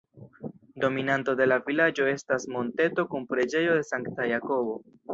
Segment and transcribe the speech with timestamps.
[0.83, 4.79] Dominanto de la vilaĝo estas monteto kun preĝejo de Sankta Jakobo.